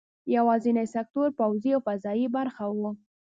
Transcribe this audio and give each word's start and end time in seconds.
یوازینی 0.35 0.85
سکتور 0.95 1.29
پوځي 1.39 1.69
او 1.75 1.81
فضايي 1.87 2.27
برخه 2.35 2.65
وه. 2.79 2.91